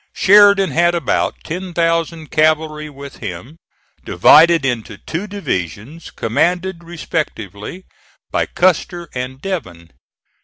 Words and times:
Sheridan 0.15 0.71
had 0.71 0.95
about 0.95 1.43
ten 1.43 1.75
thousand 1.75 2.31
cavalry 2.31 2.89
with 2.89 3.17
him, 3.17 3.57
divided 4.03 4.65
into 4.65 4.97
two 4.97 5.27
divisions 5.27 6.09
commanded 6.09 6.83
respectively 6.83 7.85
by 8.31 8.47
Custer 8.47 9.09
and 9.13 9.39
Devin. 9.39 9.91